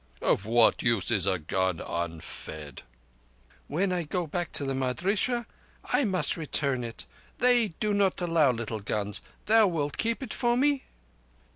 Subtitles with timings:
[0.23, 2.81] Of what use is a gun unfed?"
[3.67, 5.45] "When I go back to the madrissah
[5.85, 7.05] I must return it.
[7.37, 9.21] They do not allow little guns.
[9.45, 10.85] Thou wilt keep it for me?"